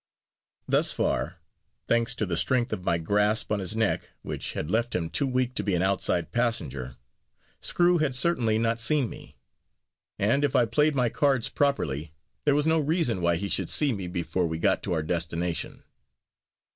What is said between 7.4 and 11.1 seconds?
Screw had certainly not seen me; and, if I played my